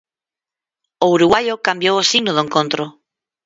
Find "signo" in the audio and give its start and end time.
2.11-2.31